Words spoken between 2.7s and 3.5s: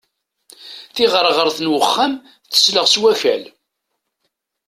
s wakal.